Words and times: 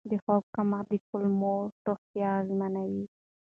د 0.09 0.11
خوب 0.23 0.43
کمښت 0.55 0.87
د 0.91 0.93
کولمو 1.07 1.55
روغتیا 1.85 2.29
اغېزمنوي. 2.41 3.05